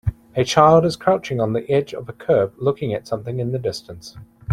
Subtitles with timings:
[0.35, 3.59] A child is crouching on the edge of a curb looking at something in the
[3.59, 4.17] distance.